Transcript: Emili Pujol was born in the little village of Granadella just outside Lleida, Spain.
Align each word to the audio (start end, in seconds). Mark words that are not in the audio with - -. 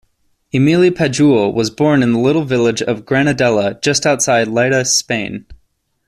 Emili 0.51 0.89
Pujol 0.89 1.53
was 1.53 1.69
born 1.69 2.01
in 2.01 2.11
the 2.11 2.17
little 2.17 2.43
village 2.43 2.81
of 2.81 3.05
Granadella 3.05 3.79
just 3.83 4.03
outside 4.03 4.47
Lleida, 4.47 4.83
Spain. 4.83 5.45